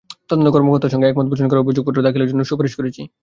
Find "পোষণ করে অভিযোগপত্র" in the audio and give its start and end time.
1.31-2.05